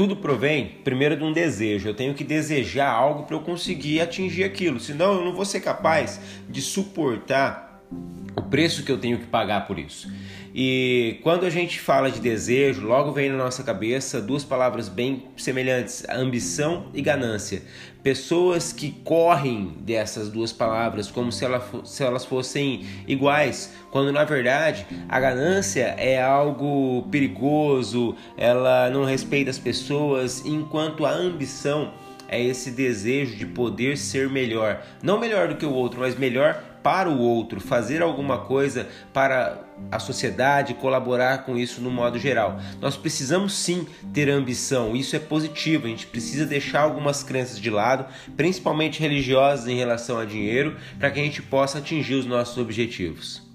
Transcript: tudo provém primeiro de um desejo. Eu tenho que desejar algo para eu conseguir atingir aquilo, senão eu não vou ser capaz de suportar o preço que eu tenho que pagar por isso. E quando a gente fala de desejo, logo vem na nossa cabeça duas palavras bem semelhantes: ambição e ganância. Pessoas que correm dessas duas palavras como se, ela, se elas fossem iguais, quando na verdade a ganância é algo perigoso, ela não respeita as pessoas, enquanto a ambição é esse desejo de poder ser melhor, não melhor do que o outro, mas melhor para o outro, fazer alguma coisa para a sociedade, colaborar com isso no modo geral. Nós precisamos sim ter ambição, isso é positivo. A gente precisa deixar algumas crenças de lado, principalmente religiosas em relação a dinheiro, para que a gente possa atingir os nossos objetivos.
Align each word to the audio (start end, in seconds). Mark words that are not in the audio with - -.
tudo 0.00 0.16
provém 0.16 0.78
primeiro 0.82 1.14
de 1.14 1.22
um 1.22 1.30
desejo. 1.30 1.86
Eu 1.86 1.92
tenho 1.92 2.14
que 2.14 2.24
desejar 2.24 2.88
algo 2.88 3.24
para 3.24 3.36
eu 3.36 3.42
conseguir 3.42 4.00
atingir 4.00 4.44
aquilo, 4.44 4.80
senão 4.80 5.16
eu 5.16 5.26
não 5.26 5.34
vou 5.34 5.44
ser 5.44 5.60
capaz 5.60 6.18
de 6.48 6.62
suportar 6.62 7.82
o 8.34 8.40
preço 8.40 8.82
que 8.82 8.90
eu 8.90 8.96
tenho 8.96 9.18
que 9.18 9.26
pagar 9.26 9.66
por 9.66 9.78
isso. 9.78 10.10
E 10.54 11.20
quando 11.22 11.46
a 11.46 11.50
gente 11.50 11.78
fala 11.78 12.10
de 12.10 12.20
desejo, 12.20 12.84
logo 12.84 13.12
vem 13.12 13.30
na 13.30 13.36
nossa 13.36 13.62
cabeça 13.62 14.20
duas 14.20 14.44
palavras 14.44 14.88
bem 14.88 15.24
semelhantes: 15.36 16.04
ambição 16.08 16.86
e 16.92 17.00
ganância. 17.00 17.62
Pessoas 18.02 18.72
que 18.72 18.92
correm 19.04 19.74
dessas 19.80 20.28
duas 20.30 20.52
palavras 20.52 21.10
como 21.10 21.30
se, 21.30 21.44
ela, 21.44 21.62
se 21.84 22.02
elas 22.02 22.24
fossem 22.24 22.86
iguais, 23.06 23.74
quando 23.90 24.10
na 24.10 24.24
verdade 24.24 24.86
a 25.08 25.20
ganância 25.20 25.94
é 25.98 26.20
algo 26.20 27.06
perigoso, 27.10 28.16
ela 28.38 28.88
não 28.90 29.04
respeita 29.04 29.50
as 29.50 29.58
pessoas, 29.58 30.44
enquanto 30.46 31.04
a 31.04 31.10
ambição 31.10 31.92
é 32.30 32.40
esse 32.40 32.70
desejo 32.70 33.36
de 33.36 33.44
poder 33.44 33.98
ser 33.98 34.30
melhor, 34.30 34.82
não 35.02 35.18
melhor 35.18 35.48
do 35.48 35.56
que 35.56 35.66
o 35.66 35.72
outro, 35.72 36.00
mas 36.00 36.16
melhor 36.16 36.62
para 36.80 37.10
o 37.10 37.18
outro, 37.18 37.60
fazer 37.60 38.00
alguma 38.00 38.38
coisa 38.38 38.88
para 39.12 39.58
a 39.90 39.98
sociedade, 39.98 40.74
colaborar 40.74 41.44
com 41.44 41.58
isso 41.58 41.80
no 41.80 41.90
modo 41.90 42.18
geral. 42.18 42.58
Nós 42.80 42.96
precisamos 42.96 43.52
sim 43.52 43.86
ter 44.14 44.30
ambição, 44.30 44.96
isso 44.96 45.14
é 45.16 45.18
positivo. 45.18 45.86
A 45.86 45.90
gente 45.90 46.06
precisa 46.06 46.46
deixar 46.46 46.82
algumas 46.82 47.22
crenças 47.22 47.58
de 47.58 47.68
lado, 47.68 48.06
principalmente 48.36 49.00
religiosas 49.00 49.66
em 49.66 49.76
relação 49.76 50.18
a 50.18 50.24
dinheiro, 50.24 50.76
para 50.98 51.10
que 51.10 51.20
a 51.20 51.22
gente 51.22 51.42
possa 51.42 51.78
atingir 51.78 52.14
os 52.14 52.24
nossos 52.24 52.56
objetivos. 52.56 53.49